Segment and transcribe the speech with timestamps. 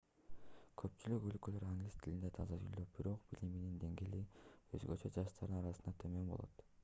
[0.81, 4.21] көпчүлүк өлкөлөр англис тилинде таза сүйлөп бирок билиминин деңгээли
[4.79, 6.65] өзгөчө жаштардын арасында төмөн болот